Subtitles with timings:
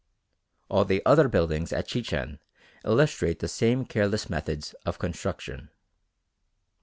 [0.67, 2.39] All the other buildings at Chichen
[2.83, 5.69] illustrate the same careless methods of construction.